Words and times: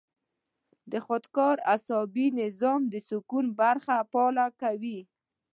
د 0.91 0.93
خودکار 1.05 1.55
اعصابي 1.71 2.27
نظام 2.41 2.81
د 2.93 2.95
سکون 3.09 3.45
برخه 3.59 3.95
فعاله 4.11 4.45
کوي- 4.61 4.99